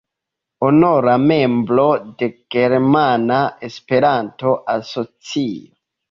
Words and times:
Honora 0.67 1.15
membro 1.23 1.83
de 2.21 2.29
Germana 2.55 3.37
Esperanto-Asocio. 3.69 5.71